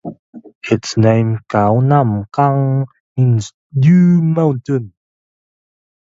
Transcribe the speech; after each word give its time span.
Its 0.71 0.97
name 0.97 1.37
"Khao 1.47 1.79
Nam 1.79 2.25
Khang" 2.33 2.87
means 3.15 3.53
"dew 3.71 4.23
mountain". 4.23 4.93